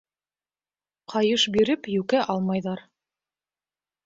[1.13, 2.83] Ҡайыш биреп йүкә алмайҙар.